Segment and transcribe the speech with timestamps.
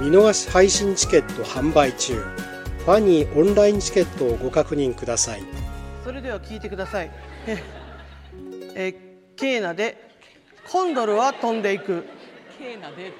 [0.00, 2.14] 見逃し配信チケット販売中。
[2.14, 5.42] ファニーオンラインチケットをご確認ください。
[6.02, 7.10] それでは聞いてください。
[7.46, 7.62] え
[8.74, 10.10] えーケーナで
[10.70, 12.06] コンドルは飛んでいく。
[12.58, 13.12] ケーナで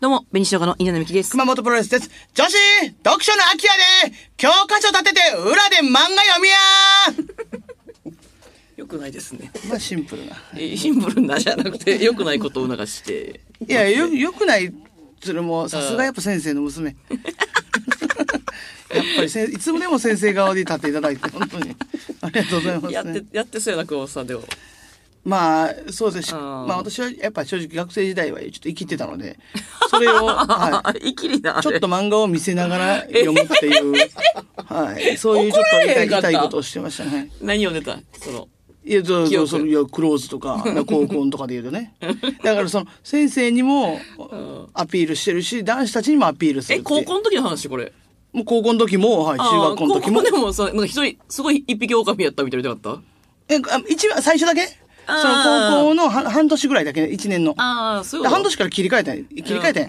[0.00, 1.30] どうも、紅生姜の稲田美希です。
[1.30, 2.10] 熊本プロレスです。
[2.34, 2.56] 女子
[3.04, 3.72] 読書の秋や
[4.08, 4.14] で。
[4.36, 6.56] 教科書立てて裏で漫画読みや。
[7.52, 7.67] よ
[8.88, 9.52] くないですね。
[9.68, 13.40] まあシンプルな えシンプルなじゃなくて、よくないことを促して。
[13.66, 14.72] いやよよくない
[15.22, 16.96] それもさすがやっぱ先生の娘
[18.94, 21.76] やっぱりせいつもでも先生側で立っていただいて本当に
[22.20, 24.44] ありがとうございます、ね、やって、やってそうやな、熊本さんでも。
[25.24, 29.38] まあそうですまあ私はやっぱ正直学生時代はちょっと生きてたので
[29.90, 31.58] それを、 はあ、いきりな。
[31.58, 33.94] い、ちょっと漫画を見せながら読むっていう、
[34.56, 37.30] はい、そういうちょっと痛い痛いことをしてましたね。
[37.42, 38.48] 何を出たその。
[38.88, 41.94] いや、そうそういやクローズとか、 高校とかで言うとね。
[42.42, 44.00] だからその先生にも
[44.72, 47.92] アピールしてるし、男子たちにもアピールするえ、高校の時の話、これ？
[48.32, 50.22] もう高校の時も、はい、中学校の時も。
[50.22, 53.02] でもさ、なんか一人、すごい一匹狼やったみたいなことなかっ
[53.48, 54.68] え、あ一番最初だけ？
[55.08, 57.54] その高校の半半年ぐらいだけね、一年の。
[57.54, 59.88] たああ、そう半年から切り替えたんや切り替えたんや。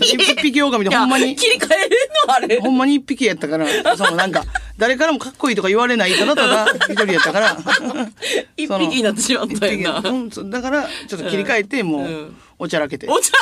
[0.00, 1.90] 一匹狼でほんまに切り替えれん
[2.28, 2.60] のあれ。
[2.60, 4.44] ほんまに一匹やったから、そのなんか、
[4.78, 7.56] 誰からもかっこいいとか言われない、ただただ一人やったから。
[8.56, 10.08] 一匹になってしまったよな。
[10.08, 13.08] うんだから、ちょっと切り替えて、もううん、おちゃらけて。
[13.08, 13.32] お茶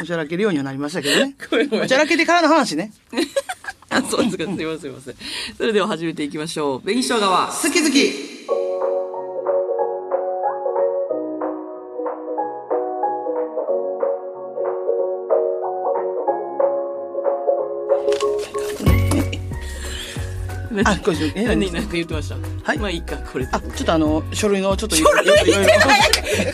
[0.00, 1.36] おちゃらけるようにはなりましたけどね。
[1.82, 2.92] おちゃらけてからの話ね。
[3.90, 4.44] あ、そうですか。
[4.44, 5.14] すいません、すいません。
[5.56, 6.80] それでは始めていきましょう。
[6.80, 8.29] 紅生姜は、好き好き。
[20.84, 22.36] あこれえ何、何か言ってました？
[22.62, 23.50] はいまあいいか、これで。
[23.52, 25.24] あ、ちょっとあの、書類のちょっとい書類？
[25.24, 25.70] いろいろ、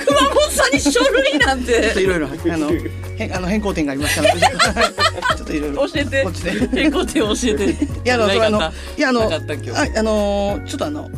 [0.06, 2.06] 熊本さんに書類なんちょっといて。
[2.06, 4.40] ろいろ、あの、へんあの変更点がありましたので、
[5.36, 5.88] ちょっといろいろ。
[5.88, 6.68] 教えてこっちで。。
[6.68, 7.64] 変更点教えて。
[7.70, 8.58] いや、あの、それあの、
[8.96, 11.15] いや、あの、ああの、ちょっとあの、で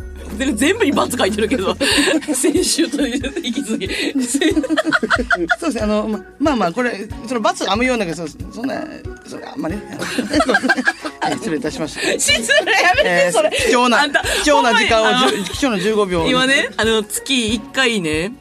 [0.53, 1.75] 全部に×書いてるけど、
[2.33, 3.87] 先週と引き続き。
[5.59, 8.83] そうですね、あの、ままあまあ、これ、その罰編むようなけど、そそんな、
[9.27, 9.81] それあんまね、
[11.21, 12.19] は い失礼いたしました。
[12.19, 12.31] 失
[12.65, 13.49] 礼やめて、それ。
[13.49, 14.09] 貴重な
[14.43, 16.27] 貴重な時間を貴重な15秒。
[16.27, 18.33] 今ね、あの、月1回ね、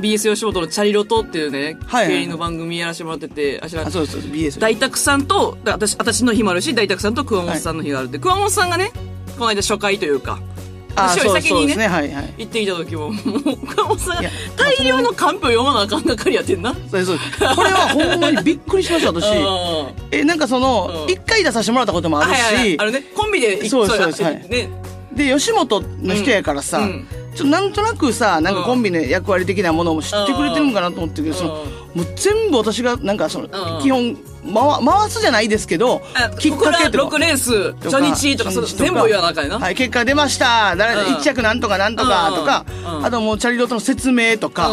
[0.00, 4.60] BS 吉本のチャリロトっていうね、はいはい芸人の番組やらせてもらってて、あしらあ、そうそう BS。
[4.60, 8.92] 大沢さんと、だ私、私の日もあるし、大沢さんと熊本さんの日があるって、熊本さんがね、
[9.38, 10.57] この間初回というか、あ、
[11.02, 12.34] 私よそうり先にねね、はいはい。
[12.38, 16.74] 行ってきた時も、もう、熊本さんが大量のカンペを読まなあかんがかりやってんな。
[16.90, 17.18] そうそう
[17.56, 19.24] これはほんまにびっくりしました、私。
[19.32, 21.12] あえ、なんかそのう、ん。
[21.12, 22.70] 一回出させてもらったこともあるはいはいはい。
[22.72, 24.48] しあ、のね、コンビで、そうですそうですれはい。
[24.48, 24.70] ね、
[25.14, 27.06] で、吉本の人やからさ、うん。
[27.34, 37.18] ちょっとなんとなくさ、なんかコンビの役割的なものも知ってくれてるんかなと思ってるけど、その、もう全部私が、なんかその、ん基本、回、回すじゃないですけどあ、きっかけと6か。
[37.18, 39.58] レース、初日とか、全部言わなあかんやな。
[39.58, 40.76] はい、結果出ました。
[40.76, 42.64] 誰、うん一着なんとかなんとかとか
[43.02, 44.68] あともうチャリロートの説明とか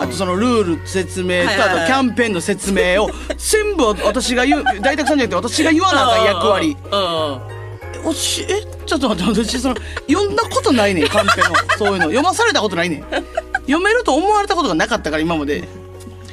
[0.00, 6.76] あとそのルール説明と、はいはいはいあとキャンペーンの説明を、 全部私が言う、大沢さんじゃなくて私が言わなあかん役割。
[8.04, 9.76] おし、え、ちょっと待って、私、その、
[10.08, 11.54] 読んだことないねん、カンペの。
[11.78, 12.04] そういうの。
[12.04, 13.04] 読まされたことないねん。
[13.62, 15.66] 読めると思われたことがなかったから、今まで。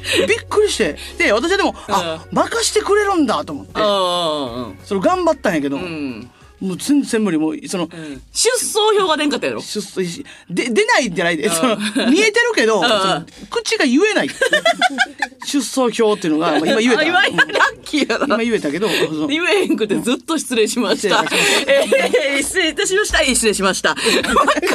[0.26, 0.96] びっくりして。
[1.18, 3.80] で、私はでも、あ、任してくれるんだと思って。
[3.80, 3.82] う
[4.72, 5.78] んそれ頑張ったんやけど。
[6.62, 7.38] もう全然無理。
[7.38, 7.88] もう、その、
[8.32, 11.76] 出走表が出んかったやろ出走しで、出ないんじゃないで、その、
[12.08, 12.80] 見えてるけど、
[13.50, 14.28] 口が言えない。
[15.44, 17.00] 出走表っていうのが、まあ今言えた。
[17.00, 18.26] あ今、ラうんッキーやな。
[18.26, 18.88] 今言えたけど、
[19.26, 21.24] 言えへんくてずっと失礼しました。
[21.66, 23.24] えー、失礼いたしました。
[23.24, 23.94] 失礼しました。
[23.94, 24.72] ばっかりが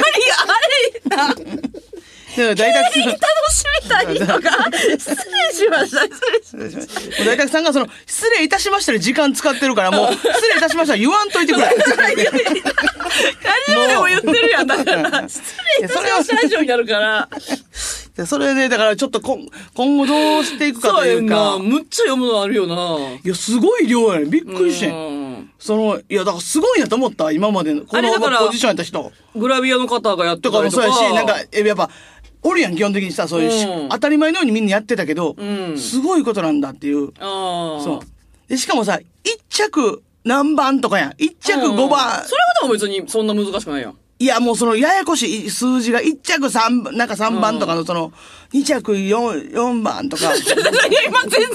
[1.16, 1.34] あれな。
[2.36, 3.18] で大沢さん楽
[3.50, 4.40] しみたい人が、
[4.98, 5.16] 失礼
[5.52, 6.02] しました。
[6.42, 7.24] 失礼しました。
[7.24, 11.66] 大沢さんがその、失礼いたしましたで時間使ってるから、もう、 失礼いたしました言わんといてくれ。
[11.66, 11.72] ラ
[13.66, 14.66] ジオでも言ってるやん。
[14.66, 15.42] だから、失
[15.80, 17.28] 礼いたしましたラジオになるから。
[18.16, 19.38] でそれで、だからちょっと今
[19.74, 22.98] 今後どうしていくかそうやというんかな。、むっちゃ読むのあるよな。
[23.24, 24.88] いや、すごい量やねびっくりして。
[24.88, 25.18] うん
[25.58, 27.82] その、いや、だからすごいなと思った、今までの。
[27.82, 29.12] このあれだからポジションやった人。
[29.34, 30.86] グラビアの方がやってとかたりとか。
[30.86, 31.90] もそうやし、なんか、えやっぱ、
[32.42, 37.08] おるやん、基本的にさ、そういうし、うん当たり前のようにみんなやってたけど、うんすごいことなんだっていう。
[37.18, 37.82] ああ。
[37.82, 38.48] そう。
[38.48, 41.14] で、しかもさ、一着何番とかやん。
[41.18, 41.88] 一着うん5番。
[41.88, 42.24] それは
[42.62, 43.96] でも別にそんな難しくないやん。
[44.20, 48.12] いや、もうその、ややこしい数字が一着三番、なんか3番とかのその、
[48.52, 50.34] 二着4、四番とか。
[50.34, 50.42] いや、
[51.06, 51.50] 今全然やや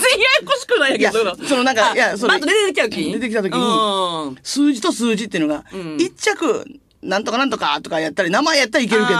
[0.46, 1.24] こしくないやけど。
[1.24, 6.66] いやそのなんかあいやそれバッと出てきた時出てきた時にうん数字と数字っていうのが、うん一着
[7.04, 9.20] なんとかなんとかとかやったり、名前やったらいけるけど、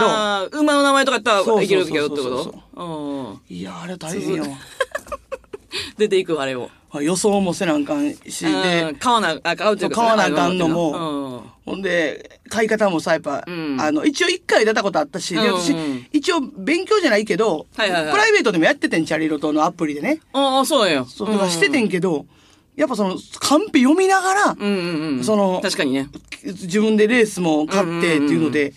[0.60, 3.40] 馬の名前とかやったらいけるけどってこと？
[3.50, 3.56] うん。
[3.56, 4.48] いや、あれ大変やわ。
[5.98, 6.70] 出ていくあれを。
[7.00, 11.50] 予想もせなあかんし、うんで、買わな、あ、買うって買わなあかんのうも、ん。
[11.66, 15.74] ほんで、買い方もさ、やっぱ、うんあの、一応一回出たことあったし、私、
[16.12, 20.20] 一応勉強じゃないけど、プライベートでもやっててん、チャリロトのアプリでね。
[20.32, 21.04] ああ、そうなんや。
[21.04, 22.26] そう、しててんけど、
[22.76, 25.24] やっぱその、カンペ読みながら、うんうんうん。
[25.24, 26.08] その確かにね。
[26.44, 28.72] 自分でレースも買ってっていうので、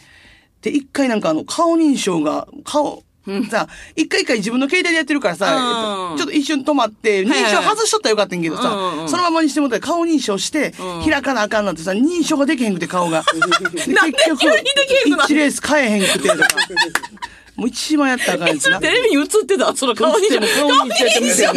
[0.61, 3.03] で、一回なんかあの、顔認証が、顔、
[3.49, 13.23] さ、一回一回自分の携帯でやってるからさ、ちょっと一瞬止まって、認はいはい証外しとったらよかったんやけどさ、うんうんうんそのままにしてもらったら顔認証して、うん開かなあかんなんてさ、認証ができへんくて顔が。
[13.33, 13.39] で
[13.93, 16.47] なんで急にできへんくなる1レース変えへんくてとか。
[17.57, 18.79] もう一番やったらあかんやつな。
[18.79, 19.75] テレビに映ってた？
[19.75, 20.27] その顔に。
[20.29, 20.39] 顔
[20.85, 21.51] にしてや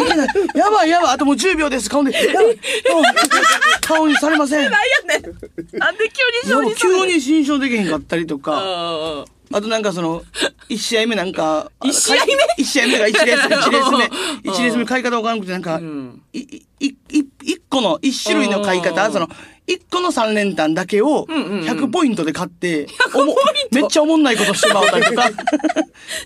[0.54, 2.12] やばいやばい、あともう10秒です、顔に。
[3.82, 4.62] 顔にされません。
[4.62, 5.78] なんやねん。
[5.78, 6.10] なんで
[6.44, 8.54] 急に急に新証できへんかったりとか。
[8.56, 10.22] ああとなんかその、
[10.68, 12.32] 一試合目なんか、あの一試合目？
[12.56, 13.98] 一試合目が一レース、 一レースうん。
[13.98, 14.04] 目、
[14.44, 16.22] 一レース目買い方わからなくてなんか、ん。
[16.32, 16.94] い、い、い、
[17.42, 19.12] 一個の、一種類の買い方、うん。
[19.12, 19.28] その、
[19.74, 25.30] 一個の三連単だけを、んうんうん100ポイントで買って、おもポイントめっちゃおもんないことしてまうたり とか、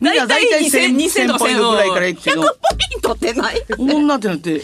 [0.01, 3.63] みんな大体1000、1000ポイントぐらいからいくけ100どポ、イントってない？
[3.79, 4.61] おもんなってなって、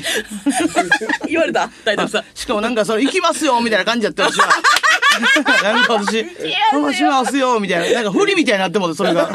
[1.28, 1.70] 言われた？
[1.84, 2.24] 大体さん。
[2.34, 4.48] しかもなんかそれ行きますよみたいな感じやった私は。
[5.62, 6.24] なんか私、
[6.72, 8.02] 話しますよみたいな。
[8.02, 9.30] なんか振りみたいになってもそれが。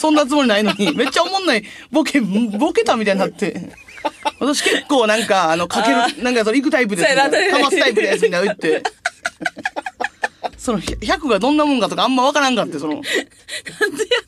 [0.00, 3.72] そんなつもりないのに、めっちゃおもんない、ボケ、ボケたみたいになって。
[4.40, 7.14] 私結構なんか、あの、かける、なんかそれ行くタイプです。
[7.50, 8.82] かますタイプです、みたいな言って。
[10.64, 13.10] その、100がどんなもんかとかあんまわからんかって、その、なんで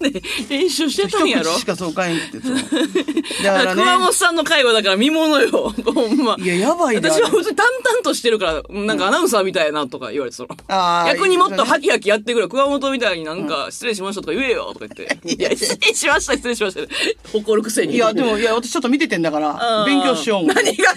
[0.04, 0.22] やねん。
[0.50, 2.56] 練習してたんやろしかそうかへんって、その。
[3.42, 3.82] だからね。
[3.82, 5.72] 熊本さんの会話だから見物よ。
[5.94, 6.36] ほんま。
[6.38, 7.08] いや、やばいで。
[7.08, 10.50] 私は普通に淡々としてるから、なんかアナウンサーみたいなとか言われて、その。
[10.68, 12.48] あー逆にもっとハキハキやってくれ。
[12.48, 15.18] 熊本みたいになんか、失礼しましたとか言えよとか言って。
[15.32, 16.80] いや、失礼しました、失礼しました。
[17.32, 17.94] 誇るくせに。
[17.94, 20.46] いや、でも、いや、私ちょっと見ててんだから、勉強しよう。
[20.46, 20.92] 何が？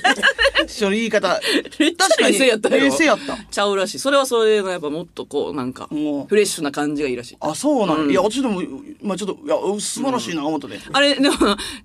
[0.68, 1.40] その言い方。
[1.80, 2.84] めっちゃ冷静やったよ。
[2.84, 3.38] 冷静やった。
[3.50, 4.00] ちゃうらしい。
[4.00, 5.96] それはそれのやっぱもっとこう、なんかフ
[6.36, 7.38] レッシュな感じがいいらしい。
[7.40, 8.62] あ、そうなんやいや、私でも、
[9.02, 10.80] まあちょっと、いや、素晴らしいな、思ったで。
[10.92, 11.36] あれ、でも、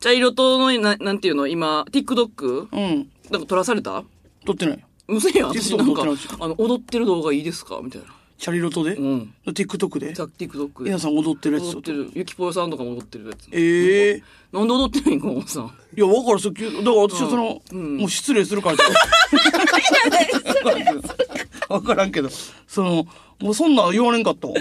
[0.00, 2.68] 茶色との、ななんていうの、今、TikTok?
[2.72, 3.08] うん。
[3.30, 4.02] なんか撮らされた？
[4.44, 4.84] 撮ってない。
[5.08, 7.80] うせやん、私なんかあの、踊ってる動画いいですか？
[7.82, 8.08] みたいな。
[8.36, 8.96] チャリロトで？
[8.96, 9.34] うん。
[9.46, 10.14] ?TikTok で？
[10.14, 10.98] さ TikTok で皆。
[10.98, 12.10] さん踊ってるやつ踊ってる。
[12.14, 13.48] ゆきぽよさんとかも踊ってるやつ。
[13.52, 15.20] ええなんで踊ってないん？
[15.20, 15.64] 熊本さん。
[15.96, 18.88] いや、わからん、そ、だから私はその、もう失礼するからちょっ
[20.62, 20.70] と
[21.72, 22.28] わからんけど、
[22.66, 23.06] その、
[23.40, 24.54] もうそんなん言われんかったわ。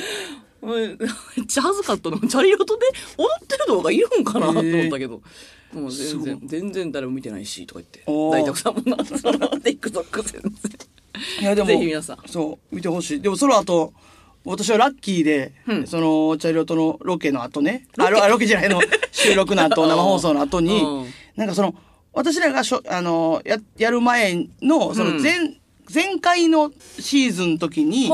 [0.62, 0.98] めっ
[1.48, 2.20] ちゃ恥ずかったの。
[2.20, 2.86] チャリオトで
[3.18, 5.22] 踊ってる動画いるんかなと思ったけど。
[5.74, 8.04] もう全然、全然誰も見てないし、とか言って。
[8.06, 10.52] 大沢さんもな、その、TikTok 全然。
[11.42, 13.22] いや、でも、ぜひ皆さんそう、見てほしい。
[13.22, 13.94] でも、その後、
[14.46, 18.80] 私はラッキーで、うんその、チャリロトのロケの後ね、あロあロケじゃないの、
[19.12, 21.76] 収録の後、生放送の後にうん、なんかその、
[22.14, 25.34] 私らがしょ、あの、や、やる前の、その前、
[25.92, 28.10] 前回のシーズンの時に。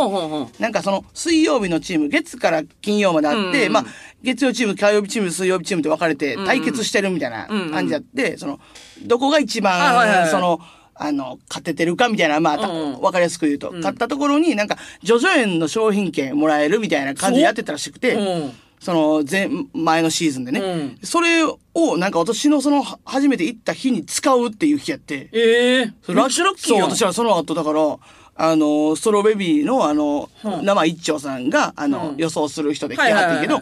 [0.60, 3.86] なんかその水曜日のチーム、月から金曜まであって、うんまあ、
[4.24, 8.60] 月曜チーム、火曜日チーム、水曜日チームって分かれて対決してるみたいなうん感じやって、その、
[9.04, 10.60] どこが一番、いその、
[10.96, 13.02] あの、勝ててるかみたいな、まあ、たうんうん。
[13.02, 20.59] 分かりやすく言うと、勝ったところになんか、ジョジョ園の商品券もらえるみたいな感じでやってたらしくて、うんその前、前のシーズンでね。
[20.59, 21.00] うん。
[21.03, 21.57] それを、
[21.98, 25.29] なんか私のその、は初めて行った日に使うっていう日やって。
[25.33, 25.93] ええ。
[26.01, 26.89] それめっちゃラッキーやん。
[26.89, 27.98] そう、私はその後だから、
[28.36, 32.17] あの、ストロベビーのあの、うん生一丁さんが、あの、うん。
[32.17, 33.62] 予想する人で来てはってんけど、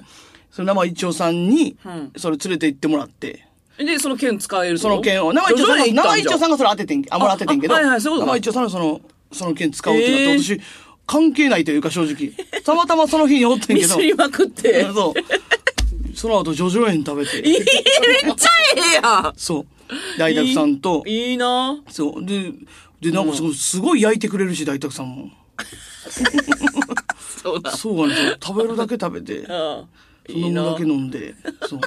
[0.51, 3.47] その生一丁さんにうん、それ連れて行ってもらって、
[3.77, 6.47] で、その剣使えるその剣を、生一丁さんが、生一丁さんが。
[6.49, 10.61] がそれ当ててん、あ、もらっててんけど、あはいはい生一丁さんのその、その剣使おうってなって、えー私、
[11.07, 12.33] 関係ないというか正直。
[12.63, 14.83] たまたまその日におってんけど、ミスりまくって。
[14.83, 16.15] そう。
[16.15, 17.63] その後、ジョジョ園食べて、いい、めっ
[18.35, 19.33] ちゃええやん。
[19.37, 19.65] そう。
[20.17, 22.25] 大沢さんと、いいいいなそう。
[22.25, 22.51] で、
[22.99, 25.29] で、なんかすごいすごい焼いてくれるし、大沢さんも。
[27.41, 27.71] そうだ。
[27.71, 28.37] そうなんですよ。
[28.43, 31.35] 食べるだけ食べて、 ああいいな飲むだけ飲んで。
[31.69, 31.81] そう。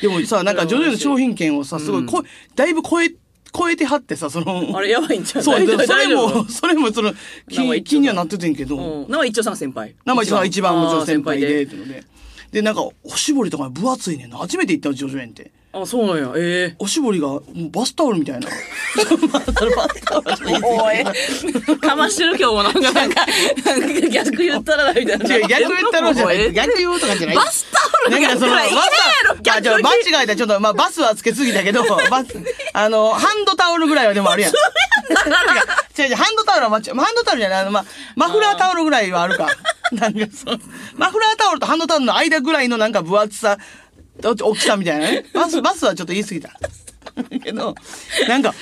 [0.00, 2.22] でもさ、なんか徐々に商品券をさ、すごいこ、
[2.54, 3.12] だいぶ超え、
[3.54, 5.42] 超えてはってさ、その、あれやばいんちゃう？
[5.42, 7.12] そう、それも、それもその、
[7.48, 9.10] 気気にはなっててんけど、うん。
[9.10, 9.94] 生一丁さんが先輩。
[10.06, 12.04] 生一番一番もちろん先輩で、ってので。
[12.50, 14.38] で、なんか、おしぼりとか分厚いねんな。
[14.38, 15.52] 初めて行ったの、ジョジョ園って。
[15.74, 16.32] あ、そうなんや。
[16.36, 18.48] ええおしぼりが、もうバスタオルみたいな。
[18.48, 18.52] バ
[19.40, 19.54] ス
[20.04, 21.78] タオルって言いおい。
[21.80, 23.26] かましてる今日もなんか、なんか、
[23.64, 25.34] なんか逆言ったらなみたいな。
[25.34, 26.52] 違う、逆言ったろじゃない。
[26.52, 27.36] 逆言うとかじゃない。
[27.36, 30.36] バスタオルだからその、バスタあ、じゃあ間違えた。
[30.36, 32.36] ちょっと、まあ、バスはつけすぎたけど、 バス、
[32.74, 34.52] あの、ハンドタオルぐらいはでもあるやん。
[34.52, 39.48] 違う違うハンドタオルは間違え、ハンドタオルじゃない、あの、まあ、マフラータオルぐらいはあるか。
[39.92, 40.60] なんかそう、
[40.96, 43.58] マフラータオルとハンドタオルの間ぐらいのなんか分厚さ、
[44.20, 45.24] 大きさみたいなね。
[45.32, 46.50] バス、バスはちょっと言い過ぎた。
[47.42, 47.74] けど、
[48.28, 48.54] なんか、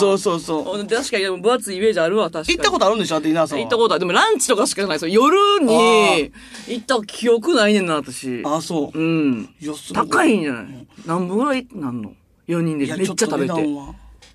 [0.00, 0.86] そうそうそう。
[0.86, 2.58] 確かにでも分厚いイメージあるわ、確かに。
[2.58, 3.60] 行ったことあるんでしょだって稲田さん。
[3.60, 4.00] 行ったことある。
[4.00, 5.14] でもランチとかしかないですよ。
[5.14, 6.32] 夜に
[6.68, 8.42] 行った記憶ないねんな、私。
[8.44, 9.02] あ、そうう。
[9.02, 9.54] ん。
[9.60, 12.12] い高いんじゃない何分ぐらいなんの
[12.48, 13.54] ?4 人でめっちゃ食べて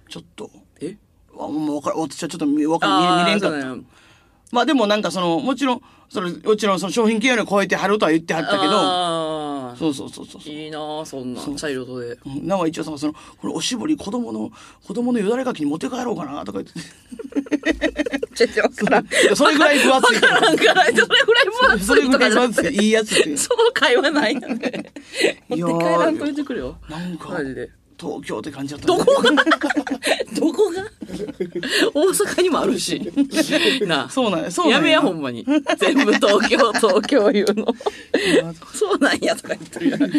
[0.10, 0.50] ちょっと。
[0.82, 0.96] え
[1.34, 3.76] わもうわから私はちょっと見わか見れんかった。
[4.54, 10.42] まあでもなんかその、もちろん、それ、もちろんその商品契約を超えてはるとは言ってはったけど、あそうそうそうそう。
[10.44, 12.16] ーいいなあそんな、チャイルドで。
[12.24, 14.52] うんなんか一応さその、これおしぼり子供の、
[14.86, 16.80] 子供のよだれかきに持って帰ろうかなとか言って。
[18.36, 19.08] ちょっとわからん。
[19.36, 20.42] それぐらい分厚いから。
[20.42, 22.64] なんかない、それぐらい分厚いそれぐらい分厚い。
[22.66, 22.74] て。
[22.84, 23.38] いいやつっていう。
[23.40, 24.94] その会話ないよね。
[25.50, 26.78] 持って帰らんといてくれよ。
[26.88, 27.72] なんかマジで。
[28.04, 29.32] 東京って感じだった、どこが？
[30.40, 30.84] どこが？
[31.94, 33.00] 大阪にもあるし。
[33.88, 34.10] なあ。
[34.10, 35.46] そうなんや、そうなんやめや、ほんまに。
[35.80, 37.68] 全部東京、 東京言うの。
[38.74, 40.02] そうなんやとか言ってるやん。
[40.02, 40.10] や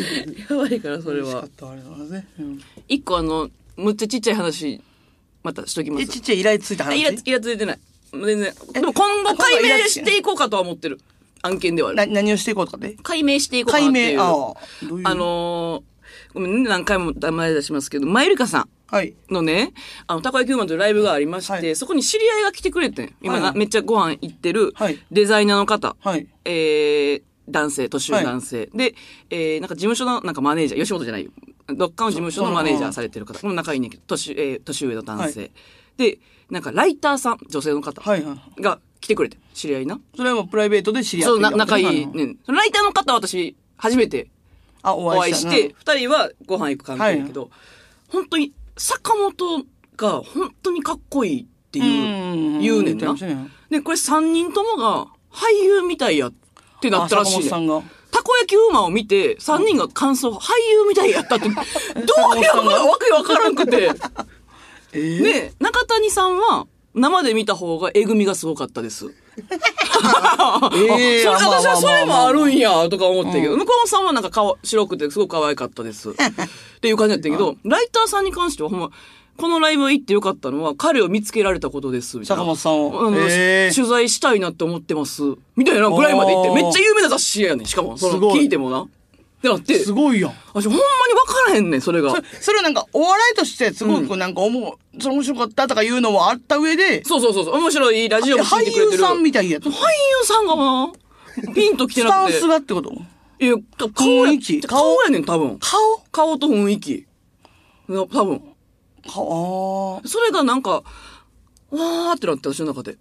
[0.56, 1.46] ばいから、それは
[2.88, 4.80] 一個あの、むっちゃちっちゃい話、
[5.42, 6.12] またしときまえ、す。
[6.12, 7.00] ちっちゃいイライついた話？
[7.00, 7.78] イラつ、イラついてない。
[8.12, 8.54] 全然。
[8.72, 11.00] でも今後解明していこうかとは思ってる。
[11.42, 11.94] 案件ではあ。
[12.06, 12.96] 何をしていこうとかで？
[13.02, 14.20] 解明していこうかなっていう？
[14.22, 14.24] あ、
[15.14, 15.82] のー、
[16.34, 18.68] ごめんね、何回も名前出しますけど、マユリカさん。
[18.88, 19.14] はい。
[19.30, 19.72] のね、
[20.08, 23.14] あの、たこ焼きウーマンというライブがありまして、はいそこに知り合いが来てくれてん。
[23.22, 25.96] 今、はいはいめっちゃご飯行ってるはい、デザイナーの方。
[26.00, 26.26] はい。
[26.44, 28.68] えー、男性、年上男性。
[28.74, 28.94] で、
[29.30, 31.30] えー、なんか事務所のなんかマネージャー、吉本じゃないよ。
[31.68, 33.38] どっかの事務所のマネージャーされてる方。
[33.38, 35.42] この仲いいねんけど、年、えー、年上の男性。
[35.42, 35.48] は
[35.96, 36.18] で、
[36.50, 38.62] なんかライターさん、女性の方はいはい。
[38.62, 40.00] が来てくれて、知り合いな。
[40.16, 42.06] それはもうプライベートで知り合ってそう、な仲いい。
[42.06, 42.26] ね。
[42.26, 42.36] ね。
[42.44, 44.28] そのライターの方は私、初めて
[44.84, 45.48] あ、おお会いし。
[45.48, 47.50] て、二人はご飯行く関係だけど、
[48.08, 49.64] 本当に、坂本
[49.96, 53.14] が本当にかっこいいっていう、うん言うねんな
[53.70, 56.32] で、これ三人ともが俳優みたいやっ
[56.80, 57.46] てなったらしいねん。
[57.46, 57.82] あ坂本さんが。
[58.10, 63.90] たこ焼きウーマンを見て、三人が感想、俳優みたいやったって、 どういうわけわからんくて。
[64.92, 69.12] えー、で、中谷さんは、生で見た方がえぐみがすごかったです。
[70.02, 72.64] あ えー それまあまあ私はそれもあるんや。
[72.64, 76.10] や、とか思ったけど、向こうさんはなんか顔、白くてすごく可愛かったです。
[76.14, 76.14] っ
[76.80, 78.90] ていう感じだったけど、ライターさんに関してはほんま、
[79.36, 82.18] このライブ行ってよかったのは、彼を見つけられたことです。
[82.18, 85.22] みたいな坂本さんをあのへー取材したいなって思ってます。
[85.56, 87.66] みたいなぐらいまで行って、めっちゃ有名な雑誌やねん。
[87.66, 88.82] しかも、その、聞いてもな。
[88.82, 88.86] っ
[89.42, 90.32] てなって、すごいやん。
[90.52, 91.14] 私ほんまに
[91.48, 92.16] らへんねん、それがそ。
[92.40, 97.54] それはなんか、お笑いとしてすごくなんか思う、それ面白かったとかいうのもあった上で、そうそうそうそう。
[97.56, 98.92] 面白いラジオも聞いて俳くれてる。
[98.92, 99.64] 優さんみたいやつ。
[99.64, 99.74] 俳優
[100.24, 100.92] さんがな、
[101.54, 102.32] ピンと来てなくて。
[102.34, 102.92] スタンスがってこと？
[103.40, 103.88] いや、顔
[104.68, 105.58] 顔やねん、多分。
[105.58, 105.80] 顔？
[106.12, 107.06] 顔と雰囲気。
[107.88, 108.42] な多分。
[109.12, 112.96] 顔、それがなんか、わーってなって、私の中で。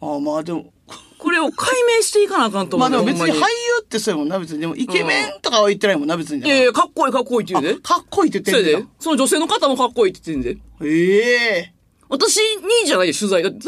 [0.00, 0.72] あーあー、まあでも、
[1.18, 2.88] これを解明していかなあかんと思う。
[2.90, 3.42] まあでも別に俳優
[3.80, 4.60] ってそうやもんな、別に。
[4.60, 6.44] でもイケメンとかは言ってないもんな、別に。
[6.44, 7.80] いやいや、かっこいいかっこいいって言うで。
[7.80, 8.86] かっこいいって言ってんだよ。。
[8.98, 10.60] その女性の方もかっこいいって言ってんで。
[10.82, 11.72] ええ
[12.08, 13.42] 私にじゃないよ、取材。
[13.42, 13.58] だって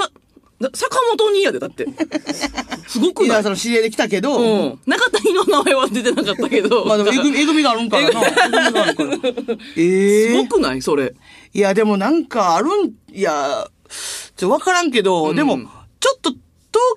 [0.74, 1.86] 坂本にやで、だって。
[2.86, 3.28] すごくい？
[3.28, 4.78] や、ないその知り合いで来たけど、うん。
[4.86, 6.84] 中谷の名前は出てなかったけど。
[6.84, 8.20] まあでもえぐみ、 えぐみがあるんからな。
[8.22, 9.10] えぐみがあるから。
[9.76, 10.82] ええすごくない？
[10.82, 11.14] それ。
[11.54, 13.68] いや、でもなんかあるん、いや、
[14.36, 15.58] ちょ、わからんけど、でも、
[16.00, 16.40] ちょっと東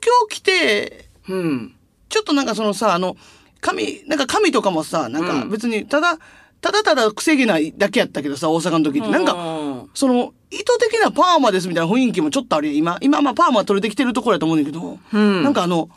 [0.01, 1.74] 京来て、うん。
[2.15, 3.17] ちょっとなんかそのさ、あの、
[3.59, 6.17] 髪、なんか髪とかもさ、なんかうん別に、ただ、
[6.61, 9.09] ただただ癖毛ないだけやったけどさ、大阪の時って。
[9.09, 12.97] なんか、か、その、意図的なパーマですみたいな雰囲気もちょっとあるよ、今。
[13.01, 15.89] 今、まあパーマ取れてきてるところやと思うんだけど、うんなんかあの、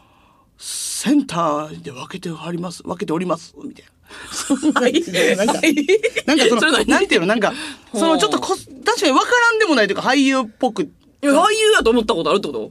[0.59, 3.85] センターで分けてあります、分けております、みたい
[4.75, 4.81] な。
[4.81, 5.37] はい。
[5.37, 5.53] なんか、
[6.27, 7.53] なんかその、なんていうの、なんか、
[7.95, 10.91] そのちょっとこ、確かに分からんでもないというか、俳優っぽく、
[11.23, 12.71] 俳優やと思ったことあるってこと？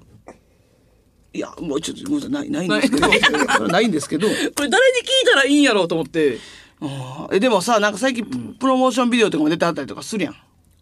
[1.38, 3.08] いや、もうちょっと、ごめんなさい、ない、ないんですけど、
[3.58, 6.39] それ ないんですけど、これ誰に聞いたらいいんやろうと思って。
[6.82, 8.25] あーえでもさ、なんか最近、
[8.60, 10.34] プロモーションビデオとかも出てあったりとかするやん。
[10.34, 10.38] あ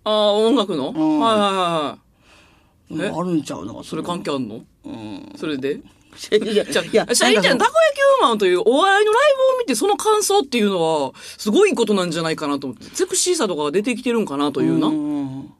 [0.05, 1.19] あ、音楽の、ん。
[1.19, 3.73] はいはいはいあるんちゃうな。
[3.73, 4.61] んかそれ関係あんの？
[4.85, 5.33] うん。
[5.37, 5.73] それで？
[5.73, 7.57] いや、いゃあいいじゃん。
[7.57, 9.21] たこ焼きウーマンというお笑いのライ
[9.51, 12.85] ブを見てその感想っていうのは、すごいことなんじゃないかなと思って。
[12.95, 14.87] セクシーさとかが出てきてるんかなというな。
[14.87, 15.51] うん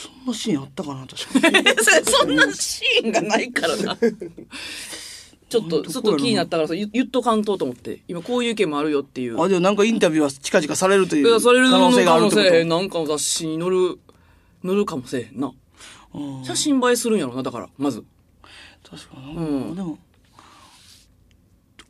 [0.00, 1.68] そんなシーンあったかな、確かに。
[2.06, 3.98] そそんなシーンがないからな。
[5.50, 8.00] ちょっと、ちょっと気になったからさ、言言っとかんとと思って。
[8.08, 9.40] 今こういう意見もあるよっていう。
[9.42, 12.68] あ、でもなんかインタビューは近々されるという可能性があるってこのかもせえへん。
[12.68, 13.98] なんかの雑誌に載る、
[14.64, 15.52] 載るかもせえへんな。
[16.44, 18.04] 写真映えするんやろな、だから、まず。
[18.88, 19.98] 確かにな、うんでも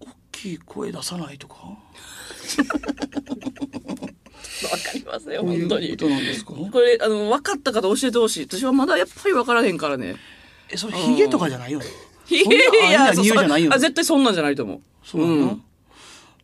[0.01, 1.57] 大きい声出さないとか？
[4.65, 5.91] わかりますよ、本当に。
[5.91, 6.53] ことなんですか？
[6.53, 8.47] これ、あの、分かった方教えてほしい。
[8.47, 10.17] 私はまだやっぱり分からへんからね。
[10.71, 11.79] えそれヒゲとかじゃないよ。
[11.79, 11.87] ね
[12.31, 12.59] いそんな
[12.91, 13.73] やじゃないよ。
[13.75, 14.81] あ絶対そんなんじゃないと思う。
[15.05, 15.27] そうだ。
[15.29, 15.63] な、うん。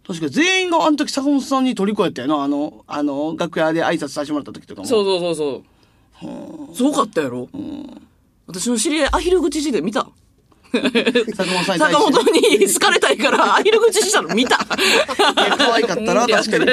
[0.06, 2.42] 確かに全員があの時坂本さんに虜やったよな。
[2.42, 4.86] あのあの楽屋で挨拶させてもらった時とかも。
[4.86, 5.62] そうそうそうそ
[6.72, 6.75] う。
[6.75, 7.48] すごかったやろ、
[8.46, 10.08] 私の知り合い、アヒル口して見た？
[10.73, 14.58] 坂本さんに対坂本に好かれたいから、アヒル口したの見た。
[14.58, 16.66] 可愛かったな確かに。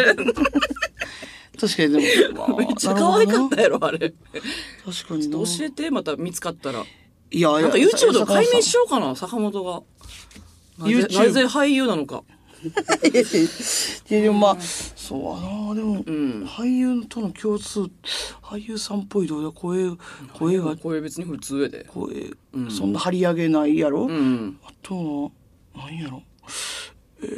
[1.60, 4.00] 確かにでも、まあめっちゃ可愛かったやろ、あれ。
[4.00, 5.38] 確かにな。
[5.38, 6.84] 教えて、また見つかったら。
[7.32, 9.82] いやなんか YouTube でも解明しよようかな、坂本が。
[10.78, 10.88] な
[11.30, 12.24] ぜ俳優なのか。
[14.06, 15.26] うでもまあそうや
[15.70, 17.90] なでも、ん俳優との共通
[18.42, 19.92] 俳優さんっぽいどうだ声
[20.34, 21.86] 声がこれ別に普通やで。
[21.88, 22.32] 声、
[22.70, 24.58] そんな張り上げないやろ、うん。
[24.66, 25.32] あとは
[25.76, 26.24] 何やろ？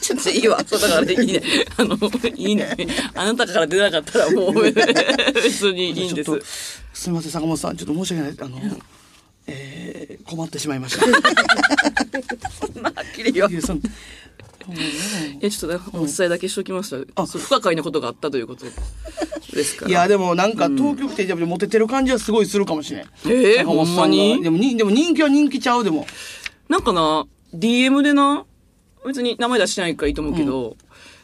[0.00, 0.64] ちょっといいわ。
[0.66, 1.42] そうだからいいね。
[1.76, 1.96] あの、
[2.34, 2.74] いいね。
[3.14, 6.80] あなたから出なかったらもう別にいいんです。
[7.00, 8.58] すみません坂本さんちょっと申し訳ないあの、
[9.46, 11.06] えー、困ってしまいました
[12.50, 13.82] そんなはっきり言わんいやそんい
[15.40, 17.22] や、ちょっとね、お伝えだけしときました。
[17.22, 18.64] あそう不可解なことがあったということ
[19.54, 19.90] ですから。
[19.90, 24.42] いやでもなんか東京来てモテてる感じはすごいするかもしれん、えーほんまに？
[24.42, 26.06] でもにでも人気は人気ちゃうでも
[26.68, 28.44] なんかな、DM でな、
[29.04, 30.76] 別に名前出してないからいいと思うけど、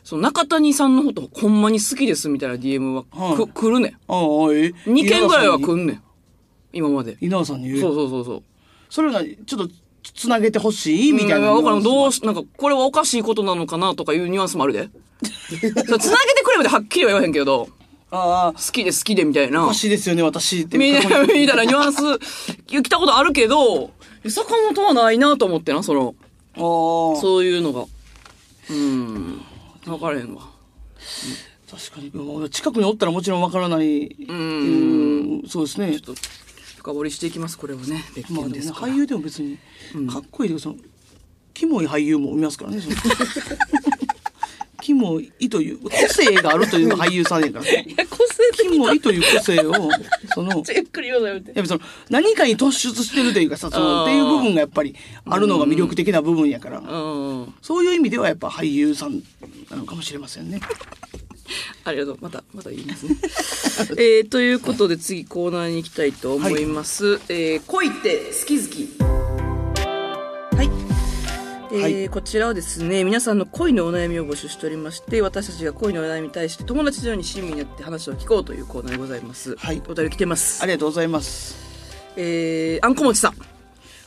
[0.02, 4.18] その中谷さんのことほんまに好きですみたいな DM はく、はい来るねああ
[4.54, 4.72] えん。
[4.92, 6.02] 2件ぐらいは来んねん。
[6.72, 7.16] 今まで。
[7.20, 8.42] 稲田さんに言うそうそうそうそう。
[8.88, 9.36] それは何？
[9.44, 9.74] ちょっと
[10.12, 11.12] つなげてほしい？
[11.12, 11.82] みたいなうんわからん。
[11.82, 14.88] どうしし、なんか、これはおかしいことなのかなとかいうニュアンスもあるで。
[15.22, 17.68] そう繋げてくれまではっきりは言わへんけど、
[18.10, 19.74] ああ好きで好きでみたいなおか。
[19.74, 22.02] しいですよね私ってみたいな、 みたいなニュアンス、
[22.68, 23.90] 言ったことあるけど、
[24.28, 26.14] 坂本はないなと思ってな、その、
[26.54, 26.60] ああ
[27.20, 27.84] そういうのが。
[28.70, 29.40] うん。
[29.84, 30.42] 分からへんわ。
[31.70, 36.20] 確かにまあ近くにおったらもちろんわからないうそうですねちょっと、
[36.86, 38.04] 深掘りしていきます、これはね。
[38.14, 38.92] 別まあでもね件ですから。
[38.92, 39.58] 俳優でも別に
[40.08, 40.76] かっこいいけどその
[41.52, 42.82] キモい俳優もいますからね
[44.80, 49.74] キモいという個性があるという俳優さんやからね いや、個性キモいという個性を
[50.32, 51.52] そのゆっくり言うのやめて。
[51.56, 54.94] やっぱその何かに突出してるというかさそのっていう部分がやっぱり
[55.24, 57.54] あるのが魅力的な部分やからうん。
[57.62, 59.20] そういう意味ではやっぱ俳優さん
[59.70, 60.60] なのかもしれませんね。
[61.84, 62.18] ありがとう。
[62.20, 63.16] また、また言いますね。
[63.98, 67.20] えー、ということで次コーナーに行きたいと思います。
[67.28, 68.88] えー、恋って好き好き。
[70.56, 70.70] はい。
[71.72, 79.56] えーはいこちらはですね、皆さんの恋のお悩みを募集しておりまして、私たちが恋のお悩みに対して友達のように親身になって話を聞こうというコーナーでございます。
[79.56, 80.62] はいお便り来てます。
[80.62, 81.56] ありがとうございます。
[82.16, 83.34] えー、あんこもちさん。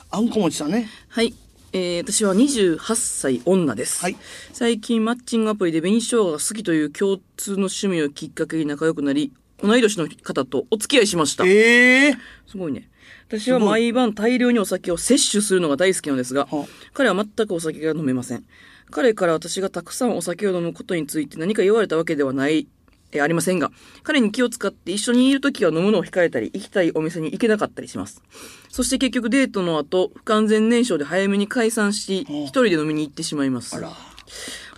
[0.10, 0.90] あんこもちさんね。
[1.10, 1.34] はい。
[1.72, 4.02] えー、私は28歳女です。
[4.02, 4.16] はい
[4.54, 11.46] 最近マッチングアプリで紅生姜が好きという共通の趣味をきっかけに仲良くなり、同い年の方とお付き合いしました。
[11.46, 12.90] ええすごいね。
[13.28, 18.44] 私は毎晩大量にお酒を摂取するのが大好きなのですがはあ、彼は全くお酒が飲めません。
[18.90, 22.68] 彼から私がたくさんお酒を飲むことについて何か言われたわけではない、
[23.12, 23.72] えーありませんが、
[24.04, 28.22] 彼に気を使って一緒にいるときは飲むのを控えたり、行きたいお店に行けなかったりします。
[28.70, 33.76] そして結局デートの後、不完全燃焼で早めに解散し、はあ一人で飲みに行ってしまいます。
[33.76, 33.92] あら。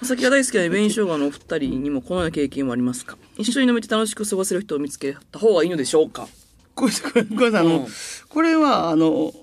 [0.01, 3.17] お酒が大好きな紅生姜のお二人にもこのような経験はありますか？
[3.37, 6.27] 一緒に飲めて楽しく過ごせる人を見つけた方がいいのでしょうか？
[6.73, 7.87] これ、これ、これあの、うん
[8.29, 9.33] これは、あの、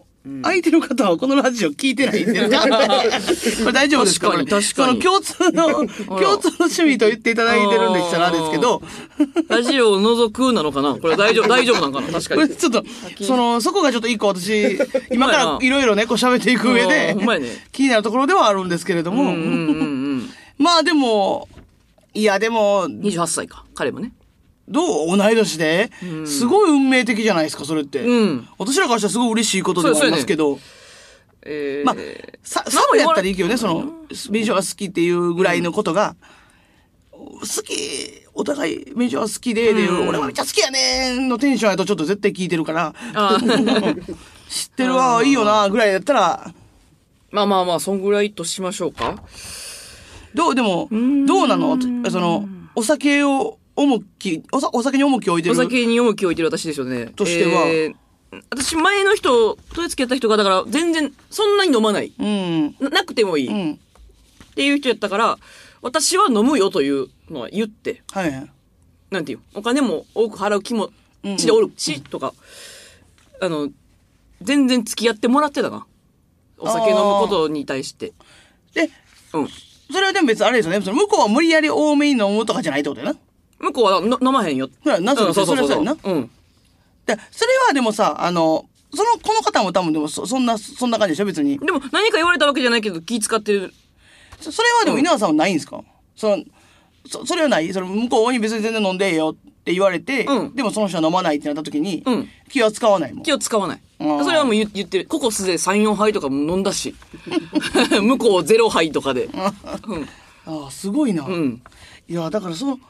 [0.43, 2.49] 相手の方はこのラジオ聞いてないんで、 こ
[3.67, 4.29] れ大丈夫ですか？
[4.31, 8.83] 確かにその共通の、共通の趣味と言っていただいてるんでしたらですけど、
[9.49, 10.97] ラジオを除くなのかな？
[10.97, 12.09] これ大丈夫、 大丈夫なんかな？
[12.13, 12.43] 確かに。
[12.43, 12.85] これちょっと、
[13.25, 14.79] その、そこがちょっと一個私、
[15.11, 17.17] 今からいろいろね、こう喋っていく上で
[17.73, 19.35] 気になるところではあるんですけれども、
[20.59, 21.49] まあでも、
[22.13, 23.01] いやでも、うん。
[23.01, 23.65] 28歳か。
[23.75, 24.13] 彼もね。
[24.69, 25.17] どう？
[25.17, 25.91] 同い年で、
[26.27, 28.03] すごい運命的じゃないですか、それって。
[28.03, 28.49] うん。
[28.59, 30.59] 私らからしたらすごい嬉しいことではありますけど、
[31.43, 31.97] えー、まあ、
[32.43, 33.93] さ、サブやったらいいけどね、その、
[34.31, 36.17] メジャーが好きっていうぐらいのことが、
[37.11, 37.73] 好き、
[38.35, 40.09] お互いメジャー好きで、で、うん。
[40.09, 43.39] 俺はめっちゃ好きやねんのテンションやとちょっと絶対聞いてるから、あ
[44.49, 46.55] 知ってるわ、いいよな、ぐらいだったら、
[47.31, 49.23] まあまあまあ、そんぐらいとしましょうか。
[50.35, 50.89] どう、でも、
[51.27, 51.79] どうなの？
[52.11, 55.55] その、お酒を重き、おさお酒に重きを置いてる。
[55.55, 57.07] お酒に重きを置いてる私ですよね。
[57.14, 57.95] としてはえー
[58.51, 62.12] 私前の人、と付き合った人が、だから全然、そんなに飲まない。
[62.19, 62.77] うん。
[62.79, 63.49] ななくてもいい。
[63.49, 63.81] っうん。
[64.55, 65.38] ていう人やったから、
[65.81, 68.51] 私は飲むよというのは言って、はいはい。
[69.11, 70.91] なんていう、お金も多く払う気も
[71.38, 72.35] ちでおるし、とか、
[73.41, 73.71] あの、
[74.43, 75.87] 全然付き合ってもらってたな。
[76.59, 78.12] お酒飲むことに対して。
[78.75, 78.91] で、
[79.33, 79.49] うん。
[79.91, 80.83] それはでも別にあれですよね。
[80.83, 83.19] その向こうは無理やり多めに飲むとかじゃないってことやな。
[83.61, 84.68] 向こうはの飲まへんよ。
[84.83, 86.31] ほらなそうそうそうそうそうそれはそううん。
[87.07, 91.59] で、それはでもさ、あの、その、この方も多分でもそ、そんな、そんな感じでしょ別に。
[91.59, 93.73] でも何か言われたわけじゃないけど気使ってる。
[94.40, 95.83] そそれはでも稲葉さんはないんですか、
[96.16, 96.44] その、
[97.07, 103.23] そ、それはないその向こうに別に全然飲んでええよって言われて、うんでもその人は飲まないってなった時に、うん気は使わないもん。
[103.25, 103.81] 気を使わない。
[104.01, 105.07] うんそれはもう言言ってる。
[105.07, 106.94] ココスで3、4杯とかも飲んだし。
[108.01, 109.29] 向こう0杯とかで。
[109.35, 109.53] あ
[110.47, 111.25] あ、すごいな。
[111.27, 111.62] うん。
[112.09, 112.81] いや、だからその、す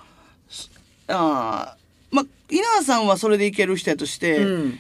[1.09, 1.77] ああ、
[2.11, 4.79] まあ、稲葉さんはそれでいける人やとして、うん。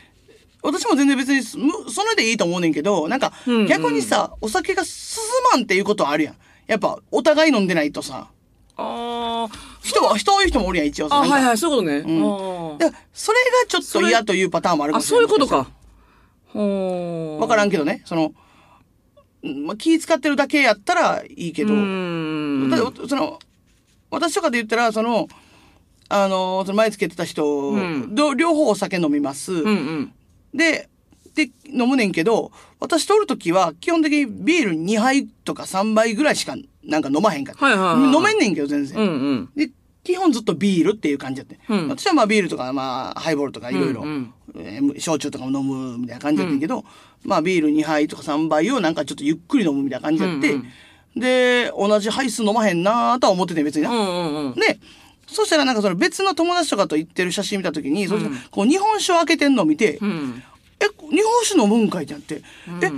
[0.62, 1.58] 私も全然別にそ
[2.04, 6.34] れでいいと思うねんけど、なんかうん、逆にさ、お酒が進まんっていうことはあるやん。
[6.66, 8.28] やっぱ、お互い飲んでないとさ、
[8.76, 9.48] あ
[9.82, 11.18] 人は、人多い人もおるやん、一応あ。
[11.18, 12.20] あ、なんかはいはい、そういうことね。
[12.20, 14.98] んあでそれがちょっと嫌というパターンもあるかあ。
[14.98, 15.28] あ、もしれない。
[15.28, 15.70] そういうことか。
[16.52, 18.32] ほーわからんけどね、その、
[19.44, 23.08] うんまあ、気使ってるだけやったらいいけど、うーん。
[23.08, 23.38] その、
[24.10, 25.28] 私とかで言ったら、その、
[26.08, 29.52] あの、その前付けてた人、んど両方お酒飲みます。
[29.52, 30.12] うんうん。
[30.54, 30.88] で、
[31.34, 37.58] で、飲むねんけど、私とおるときは、基本的にビール2杯とか3杯ぐらいしか、なんか飲まへんから。
[37.58, 38.98] はいはいはい飲めんねんけど、全然。
[38.98, 39.48] うんうん。
[39.54, 39.70] で、
[40.02, 41.58] 基本ずっとビールっていう感じだって。
[41.68, 44.04] うん私はまあビールとか、まあハイボールとかいろいろ
[44.98, 46.84] 焼酎とかも飲むみたいな感じだったけど、
[47.24, 50.64] まあビール2杯とか3杯をなんかちょっとゆっくり飲むみたいな感じだって、うん
[51.16, 53.90] で、同じ杯数飲まへんなーとは思ってて別にな。
[53.90, 54.54] うんうんうん。
[54.54, 54.78] で、
[55.28, 60.42] そしたらなんかその別の友達とかと行ってる写真見たときに、そしたらこう日本酒を開けてんのを見て、うん。
[60.80, 62.42] え、日本酒飲むんかいってなって、
[62.82, 62.90] え、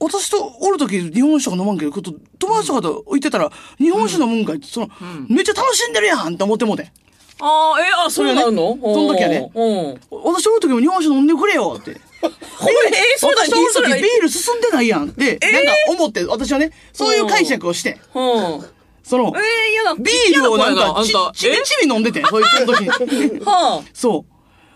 [0.00, 4.88] 私とおるとき日本酒飲まんけど、友達とかと行ってたら、日本酒飲むんかいって、その、
[5.28, 6.92] めっちゃ楽しんでるやんって思ってもうて。
[7.40, 8.76] ああ、え、あ、そうなの？
[8.80, 10.00] その時はねうん。
[10.10, 11.94] 私おるときも日本酒飲んでくれよって。
[12.20, 13.94] これ、え、そうだ、私とおる。
[13.94, 18.64] ビール進んでないやんって、なんか思って、私はね、そういう解釈をして、うん。
[19.08, 20.02] その、えー。
[20.02, 21.12] ビールをなんかち。
[21.32, 23.36] ちびちび飲んでて、そういうその時に。
[23.36, 24.32] え はそう。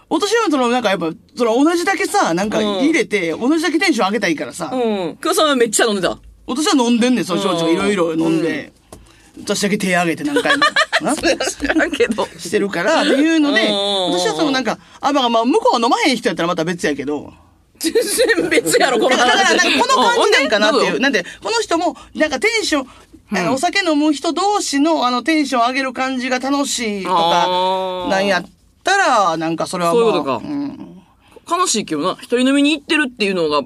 [0.09, 4.79] 私はその、なんかやっぱ、その同じだけさ、なんか入れて、同じだけテンション上げたいからさあ。、う
[5.11, 5.17] ん。
[5.21, 6.19] 黒さんはめっちゃ飲んでた。
[6.47, 8.73] 私は飲んでんねん、そういう焼酎いろいろ飲んで、
[9.39, 10.65] 私だけ手上げて何回も。
[11.03, 12.27] な 知らんけど。
[12.39, 17.33] してるから、っていうので、うん私はそのなんか、あ、まあまあ、向こうは飲まへん人やったらまた別やけど、
[17.79, 19.27] 全然別やろ、この話。
[19.27, 20.97] だからなんかこの感じなんかなっていう。
[20.97, 22.87] うんなんで、この人も、なんかテンション、
[23.53, 28.47] お酒飲む人同士のあのテンション上げる感じが楽しいとかなんやっ
[28.85, 31.03] たら、なんかそれはまあ、そういうことかん。
[31.61, 32.13] 悲しいけどな。
[32.21, 33.63] 一人飲みに行ってるっていうのが、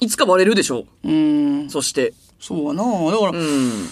[0.00, 0.86] いつかバレるでしょ？
[1.04, 1.70] うん。
[1.70, 2.12] そして。
[2.40, 3.88] そうやなだから、うん。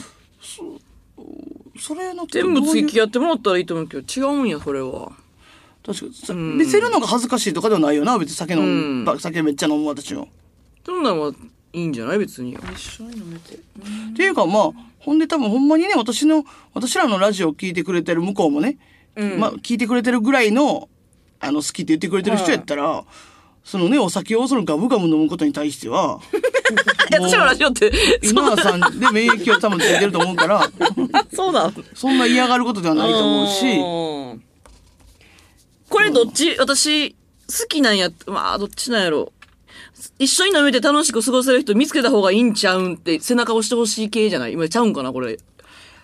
[1.81, 5.13] それの全部付き合ってもらったらいいと思うけど、違うんや、それは。
[5.85, 10.27] 確かにさ見せるのが恥ずかしいとかではないよな、別に酒飲む、うんば酒めっちゃ飲む私は。
[10.87, 11.33] そんなんは
[11.73, 12.19] いいんじゃない？
[12.19, 12.53] 別に。
[12.75, 13.55] 一緒に飲めて。
[13.55, 13.59] っ
[14.17, 18.79] ていうかまあ、ほんで多分ほんまにね、私の、私らのラジオを聞いてくれてる向こうもね、
[19.17, 20.89] うんまあ聞いてくれてるぐらいの、
[21.41, 23.05] あの、好きって言ってくれてる人やったら、
[23.65, 26.21] そのね、お酒をそのガブガブ飲むことに対しては、
[27.13, 30.71] 私のラジオって、今田さんで免疫を多分ついてると思うから、
[31.33, 31.75] そうなん。
[31.95, 34.43] そんな嫌がることではないと思うし、うん
[35.89, 37.17] これどっち、私、好
[37.69, 39.31] きなんや、まあ、どっちなんやろ？
[40.19, 44.53] 一緒に飲めて楽しく過ごせる人見つけた方がいいんちゃうんって背中押してほしい系じゃない？
[44.53, 45.39] 今ちゃうんかなこれ。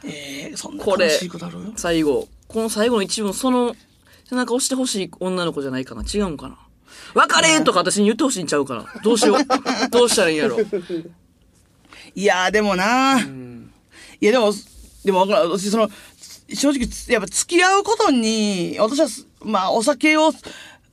[0.05, 1.07] えー、そんなこれ。
[1.07, 1.59] 悲しいことある？
[1.77, 2.29] 最後。
[2.47, 3.75] この最後の一文、その
[4.25, 6.03] 背中押してほしい女の子じゃないかな。
[6.03, 6.59] 違うんかな？
[7.15, 8.87] 別れんとか私に言ってほしいんちゃうかな？
[9.03, 9.39] どうしよう。
[9.91, 10.59] どうしたらいいんやろ？
[12.15, 13.23] いやーでもな、い
[14.21, 14.53] やでも、
[15.05, 15.51] でもわからん。
[15.51, 15.91] 私その、
[16.53, 20.33] 正直、やっぱ付き合うことに、私はす、まあお酒を、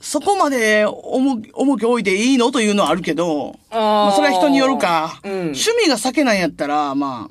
[0.05, 7.27] そこまで重き重き置いていいのというのはあるけど、あーまあそれは人によるか、うん趣味が酒なんやったら、ま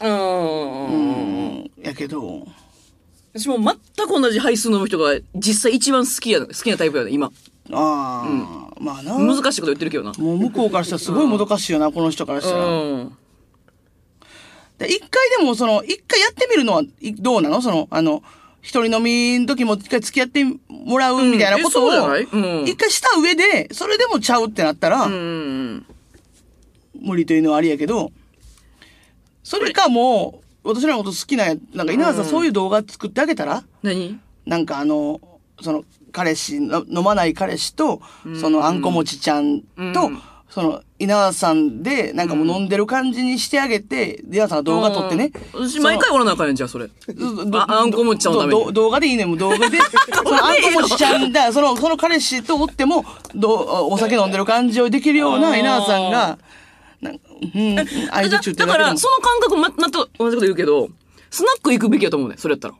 [0.00, 0.86] あ、うん。
[0.86, 2.46] うん、やけど、
[3.34, 7.26] 私も全く同じ配数飲む人が実際一番好きや、好きなタイプやね、今。
[7.26, 7.32] あ
[7.72, 9.18] あ、まあな。
[9.18, 10.12] 難しいこと言ってるけどな。
[10.16, 12.66] もう向こうからしたらすごいもどかしいよな、この人からしたら。
[12.66, 13.16] うん。
[14.78, 17.60] で一回でも、その、一回やってみるのはいどうなの？
[17.60, 18.22] その、あの、
[18.64, 25.86] 一人飲みの時も一回付き合ってもらうみたいなことを、一回した上で、それでもちゃうってなったら、うん。
[26.98, 28.10] 無理というのはありやけど、
[29.42, 34.18] それかもう、私らのこと好きな、なんか稲葉さんそういう動画作ってあげたら何？
[34.46, 35.20] なんかあの、
[35.60, 38.00] その、彼氏の、飲まない彼氏と、
[38.40, 40.22] その、あんこもちちゃんと、うん
[40.54, 45.32] その、稲田さんで、なんかもう飲んでる感じにしてあげて、稲田さんが動画撮ってね。
[45.52, 46.86] うん私毎回おらなあかんねん、じゃあ、それ。
[46.86, 49.78] どああんこもちちゃんのために動画でいいねんもう動画で。
[50.14, 56.38] そのあんこもちちゃんだ、その、その彼氏とおっても、どお酒飲んでる感じをできるような稲田さんが、
[57.00, 60.88] なんうん、相づち言ってるだから、その感覚ま、また同じこと言うけど、
[61.32, 62.74] スナック行くべきやと思うねんそれやったら。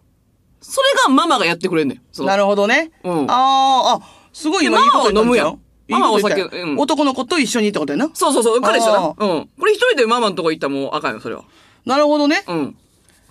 [0.60, 2.24] それがママがやってくれんねん。
[2.24, 2.92] なるほどね。
[3.02, 4.00] うんあーあ、
[4.32, 5.58] すごい今いいこと言ったんですよ。
[5.88, 8.10] ママお酒うん男の子と一緒にってことやな。
[8.14, 8.98] そうそうそう、彼氏だな。
[9.00, 9.48] あうん。
[9.58, 11.44] これ一人でママのとこ行ったらもうあかんよ、それは。
[11.84, 12.42] なるほどね。
[12.48, 12.68] うん。
[12.68, 12.72] っ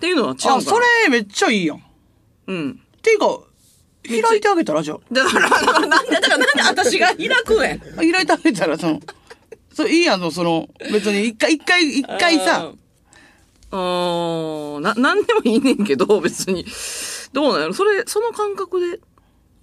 [0.00, 1.78] ていうのは違うあ、それめっちゃいいやん。
[1.78, 1.80] っ
[2.46, 2.80] うん。
[3.02, 3.40] ていうか、
[4.06, 7.82] 開いてあげたらじゃだから、だからなんで、だからなんで私が開くねん。
[7.94, 7.96] あ。
[7.96, 9.00] 開いてあげたら、その、
[9.72, 12.72] それいいやんの、その、別に一回、一回、一回さ、
[13.70, 16.64] あー、な、なんでもいいねんけど、別に。
[17.32, 19.00] どうなんやろそれ、その感覚で、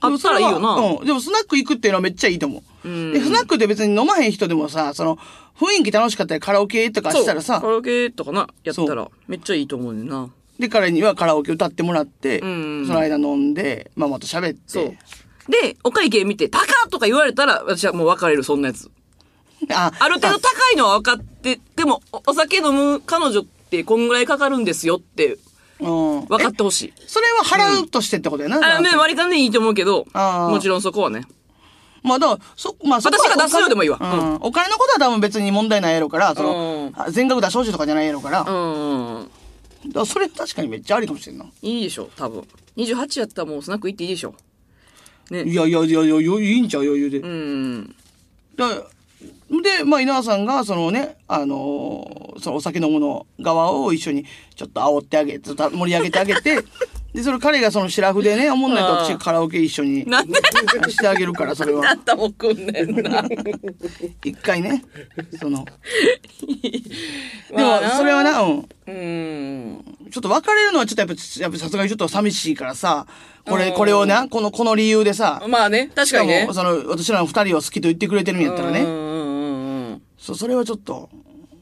[0.01, 0.69] あったらいいよな。
[0.75, 1.05] うん。
[1.05, 2.87] でもスナック行くっていうのはめっちゃいいと思う。
[2.87, 5.17] うんで、スナックで別に飲まへん人でもさ、その、
[5.59, 10.29] 雰囲気楽しかったりカラオケとかしたらさカ、ラオケとかな、やったそら、めっちゃいいと思うねんな。
[10.59, 14.97] で、彼にはカラオケ歌ってもらって、うんその間飲んで、ママと喋って。
[15.49, 18.89] で、お会計見て、高っとか言われたら、私はもう別れる、そんなやつ。
[19.69, 25.37] あある程度高いのは分かって、でも、おお酒飲む彼女ってこんぐらいかかるんですよって
[25.81, 26.25] うん。
[26.25, 26.93] 分かってほしい。
[27.07, 28.77] それは払うとしてってことやな。
[28.77, 31.23] あ、ね、割り勘でいいと思うけど、あーもちろんそこはね。
[32.03, 34.35] まあ、だから、そ、まあ、そこは私が出すよでもいいわお金うん。
[34.41, 39.29] お金のことは多分別に問題ないやろから、その全額出してほしいとかじゃないやろから、だかうん。
[39.93, 41.45] らそれ確かにめっちゃありかもしれんな。
[41.61, 42.43] いいでしょ、多分。
[42.77, 44.33] 28やったらもうスナック行っていいでしょ。
[45.29, 45.43] ね。
[45.43, 47.19] いやいやいやいや、余裕いいんちゃう余裕で。
[47.19, 47.95] うん。
[48.55, 48.65] だ
[49.49, 56.63] で、まあ、稲田さんが、そのね、あのーそのお酒飲むの側を一緒にちょっと煽ってあげて、盛り上げてあげて、
[57.13, 61.99] で、それ彼がそのシラフでね、おもんないと私がカラオケ一緒にしてあげるから、それあはん。
[61.99, 63.23] たも来んねんな。
[64.23, 64.83] 一回ね、
[65.37, 65.65] その、
[67.55, 68.67] でも、それはな、うん。
[68.87, 69.83] うん。
[70.09, 73.05] ちょっと別れるのはちょっとやっぱ、やっぱさすがにちょっと寂しいからさ、
[73.45, 76.53] これ、うんこれをな、この、この理由でさ、まあね、確しかかにねも、。
[76.53, 78.79] その、私らの二人を好きと言ってくれてるんやったらね、
[80.21, 81.09] そそれはちょっと、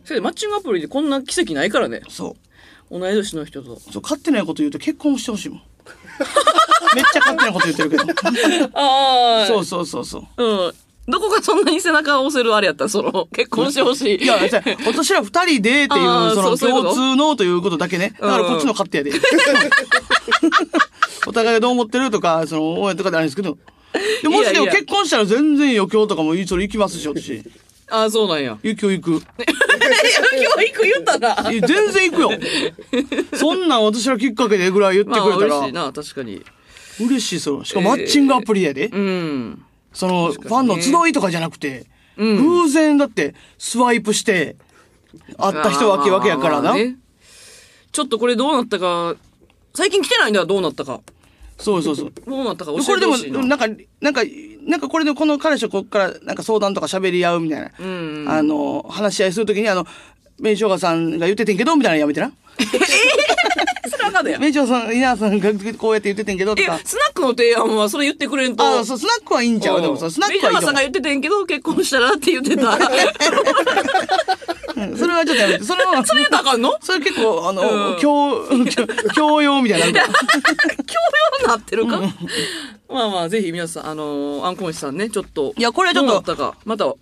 [0.04, 2.02] それでマッチングアプリでこんな奇跡ないからね。
[2.10, 2.36] そ
[2.92, 3.00] う。
[3.00, 3.80] 同い年の人と。
[3.80, 5.62] そう、勝手なこと言うと結婚してほしいもん。
[6.96, 8.04] めっちゃ勝手なこと言ってるけど。
[8.78, 9.48] ああ。
[9.48, 10.44] そうそうそうそう。
[10.44, 10.74] うん。
[11.08, 12.84] どこがそんなに背中を押せるあれやった？
[12.86, 14.24] ら、その、結婚してほしい。
[14.24, 14.38] いや、
[14.86, 16.02] 私ら二人でっていう、
[16.36, 18.14] その共通のということだけね。
[18.20, 19.12] だからこっちの勝手やで。
[21.26, 23.58] お互いがどう思ってるとか、その、応援とかであるんですけど。
[24.22, 27.44] でもしでも結婚したら全然余興とかもそれ行きますし、私。
[27.90, 28.58] ああ、そうなんや。
[28.62, 29.22] 行くよ行く。
[29.22, 31.52] 教育言ったな。
[31.52, 32.32] いや全然行くよ。
[33.36, 36.44] そんなん私らきっかけでぐらい言ってまあ、くれたら嬉しい、な、確かに。
[37.00, 38.88] 嬉しいそのしかもマッチングアプリやで。
[38.88, 39.66] うん。
[39.94, 41.86] その、ファンの集いとかじゃなくて、
[42.18, 44.58] うん偶然だって、スワイプして、
[45.38, 46.62] 会った人わけわけやからな。
[46.62, 46.98] まあね
[47.92, 49.16] ちょっとこれどうなったか、
[49.74, 51.02] 最近来てないんだよ、どうなったか。
[51.58, 52.14] そうそうそう。
[52.26, 53.42] どうなったか教えこれでも、しいな。
[53.44, 53.68] なんか、
[54.02, 54.22] なんか、
[54.70, 59.88] なんかこれでこの彼氏とこっからなんか相談とか喋り合うみたいな、うんあの、話し合いするときにあの、
[60.40, 62.32] 弁償がさんが言っててんけど、みたいなのやめてな。
[63.90, 64.38] それはかだよ。
[64.38, 66.80] 弁償さん、稲田さんがこうやって言っててんけど、とか、。
[66.86, 68.64] スナックの提案はそれ言ってくれんと。
[68.64, 72.78] あそう、スナックはいいんちゃうでもさ、スナックはいいと思メジャーさんが言っててんけど、結婚したらって言ってた。
[74.88, 75.64] ううんそれはちょっとやめて。
[75.66, 76.78] それは、それ言ったらあかんの？
[76.82, 80.02] それ結構、あの、うん教、教教養みたいにな。
[80.04, 80.14] 教養
[81.42, 82.02] になってるか、
[82.90, 85.54] まあまあ、ぜひ皆さん、あのー、アンコンシさんね、ちょっと。
[85.58, 86.94] いやこれはちょっとどうなったか、また、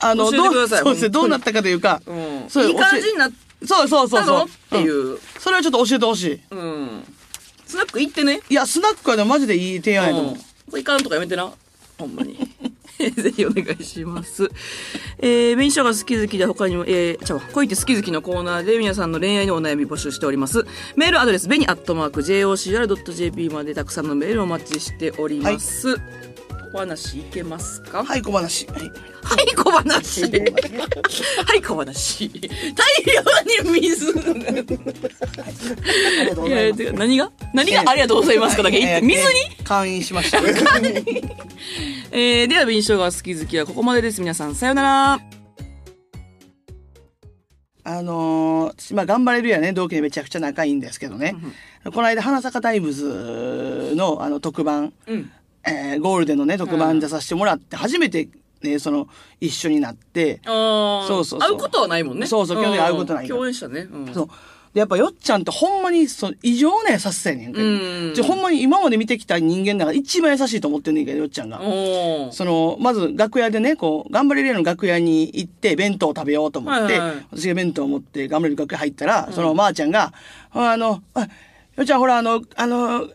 [0.00, 2.44] あの、教えてくださいどうそうですね、どうなったかというか、うん。
[2.48, 3.32] そういい感じになっ
[3.64, 4.44] そうそうそうそう。
[4.44, 5.20] っていうんう。
[5.38, 6.40] それはちょっと教えてほしい。
[6.50, 7.04] うん。
[7.66, 8.40] スナック行ってね。
[8.48, 10.34] いや、スナックはね、マジでいい提案やと思う。
[10.36, 10.42] こ
[10.76, 11.50] れいかんとかやめてな。
[11.98, 12.38] ほんまに。
[13.16, 14.50] ぜひお願いします。
[15.18, 20.64] えー、紅生姜好き好きで他にも、えー、ちゃわ恋って好き好きのコーナーで皆さんの恋愛のお悩み募集しております。
[20.96, 25.96] メールアドレス、ベニアットマーク JOCR.jp までたくさんのメールをお待ちしております。
[26.72, 28.04] お話いけますか？
[28.04, 28.66] はい、小話。
[28.66, 28.80] はい。
[28.80, 28.88] は
[29.42, 30.22] い、小話。
[30.22, 30.28] は
[31.54, 32.28] い、小話。
[32.28, 32.42] 大
[33.64, 34.06] 量に水。
[34.06, 34.22] いや、
[36.34, 36.76] ざいます。
[36.76, 37.32] てか何が？
[37.54, 37.82] 何が？
[37.86, 38.78] ありがとうございますかだけ？
[38.78, 39.64] 言って、水に？
[39.64, 40.38] 会員しました。
[42.12, 44.20] えー、では、紅生姜好き好きはここまでです。
[44.20, 45.20] 皆さん、さようなら。
[47.88, 51.36] あのー、私まあ、頑張れるやね、同期でめちゃくちゃ仲いいんですけどね。
[51.84, 55.30] この間、花坂タイムズの、あの、特番、うん。
[55.66, 58.28] えーゴールデンのね、特番出させてもらって、初めて
[58.62, 59.08] ね、その、
[59.40, 61.08] 一緒になって、ああ。
[61.08, 62.26] そうそうそう会うことはないもんね。
[62.26, 63.88] そうそう基本的に会うことないん共演したね。
[63.90, 64.14] うん。
[64.14, 64.28] そう。
[64.74, 67.60] で、やっぱよっちゃんってほんまに、その、異常な優しさやねんか。
[67.60, 71.60] うんじゃほんまに今まで見てきた人間の中で一番優しいと思ってんねんけど、よっちゃんが。
[72.32, 76.98] その、まず楽屋でね、こう、頑張れるの楽屋に行って弁当を食べようと思って、
[77.30, 80.12] 私が弁当を持って頑張れる楽屋入ったら、そのまーちゃんが、
[80.52, 81.26] あの、あよ
[81.82, 83.08] っちゃんほら、あの、あの、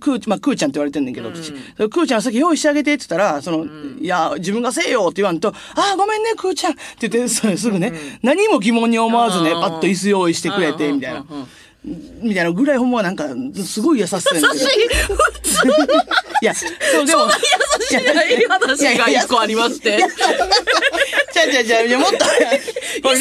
[0.00, 1.46] クー、まあ、クーちゃんって言われてんねんけど、私。
[1.76, 3.64] それクーちゃん先用意してあげてって言ったら、その、
[4.00, 5.54] いや、自分がせえよって言わんと、あ
[5.94, 6.72] あ、ごめんね、クーちゃん。
[6.72, 9.60] って言って、それすぐね、何も疑問に思わずね、うん。
[9.60, 11.24] パッと椅子用意してくれて、みたいな。
[12.22, 13.28] みたいなぐらいほんまなんか、
[13.64, 14.30] すごい優しさ。
[14.34, 14.46] 優しい。
[14.46, 15.72] 普通に。
[16.42, 19.98] いや、そう、でも、優しい話が一個ありまして。
[21.32, 22.30] ちゃうちゃうちゃもっと、こ
[23.02, 23.18] これ、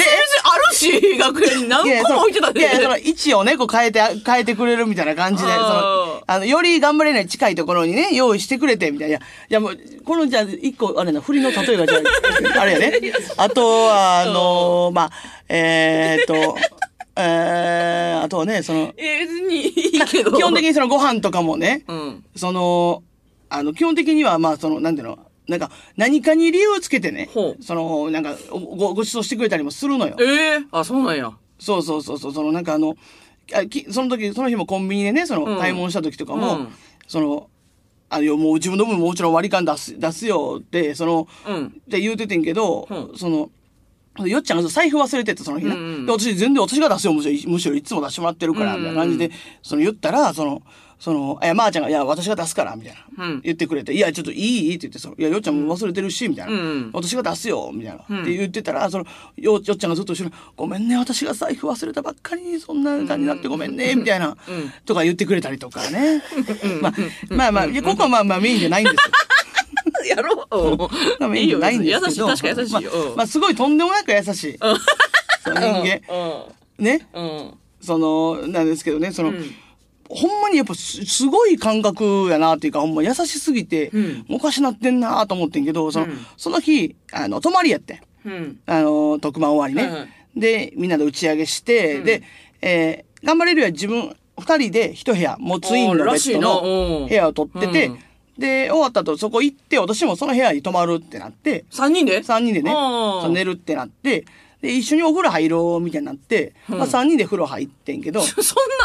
[0.73, 2.59] し、学園に何個も置いてたで。
[2.61, 9.17] いや、その位置をね、こう変えて、変えてくれるみたいな感じで、その、あの、より頑張れない近いところにね、用意してくれて、みたいな。
[9.17, 11.99] いや、もう、この、じゃあ、一個、あれな、振りの例えが、じゃ
[12.57, 12.93] あ、あれやね。
[13.37, 15.11] あとは、あのーまあ、
[15.49, 16.57] えーっと、
[17.19, 20.31] えー、あとはね、その、え、別にいいけど。
[20.31, 22.25] 基本的にそのご飯とかもね、うん。
[22.35, 23.03] その、
[23.49, 27.29] あの、基本的には、まあ、その、なんていうの、なんか、何かに理由をつけてね
[27.61, 30.15] その、なんか、ご、ご馳走してくれたりもするのよ。
[30.19, 31.31] ええあ、そうなんや。
[31.59, 32.95] そうそうそうそう、そのなんかあの、
[33.53, 36.67] あきその時、その日もコンビニでね、その、うん買い物した時とかも、うん
[37.07, 37.49] その、
[38.09, 41.65] あの、もう自分の分ももちろん割り勘出す、出すよって、その、うん。
[41.67, 43.49] って言うててんけど、うんその、
[44.27, 45.71] よっちゃんが財布忘れてて、その日ね。
[45.71, 49.31] うんうんで私、全然私が出すよ、むしろ、むしろいつも出してもらってるから、みたいな感じで、
[49.61, 50.61] その言ったら、その、
[50.99, 53.25] その、いや、まー、ちゃんが、いや、私が出すから、みたいな。
[53.25, 54.75] うん言ってくれて、いや、ちょっといい？
[54.75, 56.53] って言って、その、いや、よっちゃんも忘れてるし、みたいな。
[56.53, 58.03] うんうん私が出すよ、みたいな。
[58.09, 59.05] うんって言ってたら、その、
[59.35, 64.35] よ、よっちゃんがずっと後ろに、ごめんね、私が財布忘れたばっかりに、そんな感じになってごめんね、みたいな、うん
[64.85, 66.23] とか言ってくれたりとかね。
[66.81, 66.93] まあ、
[67.29, 68.99] まあまあ、ここはまあまあメインじゃないんですよ。
[70.15, 70.77] やろう。
[71.19, 72.29] まあメインじゃないんですけど。
[72.29, 72.91] 優しい、確かに優しいよ。
[72.91, 74.57] まあ、まあ、すごいとんでもなく優しい。
[74.57, 76.01] その人間。
[76.79, 77.07] ね。
[77.81, 79.55] その、なんですけどね、その、うん
[80.09, 84.25] ほんまにやっぱすすごい感覚やなっていうか、ほんま優しすぎて、うん。
[84.29, 86.17] おかしなってんなと思ってんけど、その、うん。
[86.37, 88.01] その日、あの、泊まりやって。
[88.25, 88.59] うん。
[88.65, 90.09] あの、特番終わりね。
[90.35, 92.03] で、みんなで打ち上げして、うん。
[92.05, 92.23] で、
[92.61, 97.07] えー頑張れるは自分、二人で一部屋、もうツインのベッドのうん。
[97.07, 97.99] 部屋を取ってて、うん。
[98.37, 102.21] で、終わった後そこ行って、私もその部屋に泊まるってなって、三人で？
[102.21, 102.71] 三人でね、
[103.29, 104.25] 寝るってなって、
[104.61, 108.35] で、一緒にお風呂入ろうみたいになって、まあ三人で風呂入ってんけど、 そん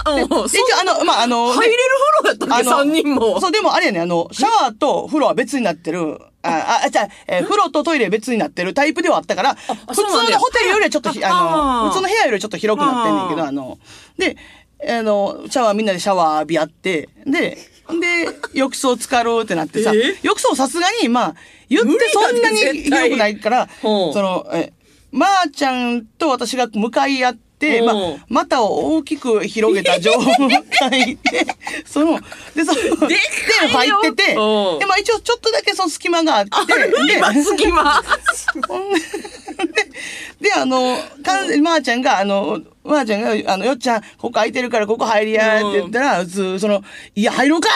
[0.04, 0.24] な、うん。
[0.46, 1.78] 一応あの、まああの、入れる
[2.22, 2.64] 風呂やったっけ？
[2.64, 3.40] の三人も。
[3.40, 13.78] そう、でもあれやね、あの、シャワーと風呂は別になってる、あ、あ、じゃあ、えー風呂とトイレ別になってるタイプではあったから、普通のホテルよりはちょっとひ、あの、普通の部屋よりちょっと広くなってんねんけど、あの、
[14.18, 14.36] で、
[14.86, 17.56] あの、シャワーみんなでシャワー浴び合って、で、
[18.00, 21.34] で、浴槽浸かろうってなってさ、え浴槽さすがに、まあ、
[21.68, 23.68] 言ってそんなに広くないから、
[24.12, 24.72] その、え、
[25.12, 27.94] まー、ちゃんと私が向かい合って、まあ
[28.28, 30.12] 股を大きく広げた状
[30.80, 31.46] 態で、
[31.86, 32.18] その、
[32.56, 33.16] で、その、で、
[33.68, 36.50] 入ってて、で、まあ一応ちょっとだけその隙間があって、
[37.06, 38.02] で、今、隙間。
[40.40, 46.82] で、で、あの、かん、まー、ちゃんが、あの、まー、ちゃんが、あの、よっちゃん、ここ空いてるからここ入りや、って言ったら、普通、その、
[47.14, 47.68] いや、入ろうか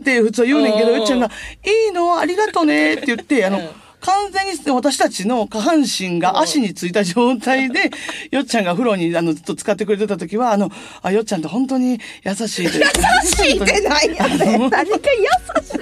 [0.00, 0.96] って普通言うねんけど、うん。
[0.98, 3.60] よっちゃんが、いいのありがとねって言って、あの、
[4.00, 7.90] 完全に私たちの下半身が足についた状態で、
[8.30, 10.70] よっちゃんが風呂にあのずっと使ってくれてた時は、あの、
[11.02, 12.90] あ、よっちゃんって本当に優しいというか。
[13.22, 14.70] 優しいってないやねん。
[14.70, 14.90] 何が優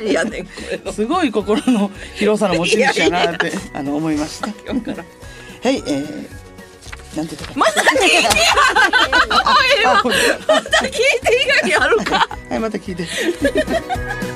[0.07, 0.93] しいやねん、これの。
[0.95, 4.49] すごい心の広さの持ち主やなって、あの、思いました。
[4.49, 4.53] は
[5.71, 7.53] い、えー、なんて言ったか。
[7.57, 8.15] また聞いて
[9.83, 10.03] や
[10.47, 11.03] また聞いて
[11.45, 12.29] 以外にあるか。
[12.49, 13.07] はい、また聞いて。